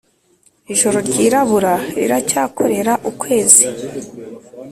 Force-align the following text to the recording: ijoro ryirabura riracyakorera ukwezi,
ijoro 0.73 0.97
ryirabura 1.07 1.73
riracyakorera 1.99 2.93
ukwezi, 3.09 3.65